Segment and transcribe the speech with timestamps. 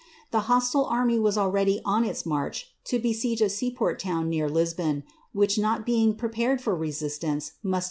[0.31, 5.85] The hostile array was already rch to besiege a seaport town near lisbon, which not
[5.85, 7.79] being for resistance, must ha?